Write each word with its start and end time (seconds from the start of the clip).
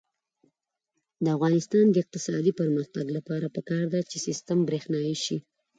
د 1.23 1.25
افغانستان 1.37 1.85
د 1.89 1.95
اقتصادي 2.03 2.51
پرمختګ 2.59 3.05
لپاره 3.17 3.47
پکار 3.55 3.83
ده 3.93 3.99
چې 4.09 4.17
سیستم 4.27 4.57
برښنايي 4.69 5.15
شي. 5.25 5.37